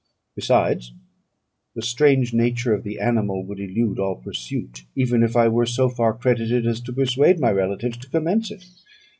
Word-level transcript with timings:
Besides, 0.35 0.93
the 1.75 1.83
strange 1.83 2.33
nature 2.33 2.73
of 2.73 2.81
the 2.83 2.99
animal 2.99 3.45
would 3.45 3.59
elude 3.59 3.99
all 3.99 4.15
pursuit, 4.15 4.83
even 4.95 5.21
if 5.21 5.35
I 5.35 5.47
were 5.47 5.67
so 5.67 5.89
far 5.89 6.11
credited 6.15 6.65
as 6.65 6.81
to 6.81 6.91
persuade 6.91 7.39
my 7.39 7.51
relatives 7.51 7.97
to 7.97 8.09
commence 8.09 8.49
it. 8.49 8.65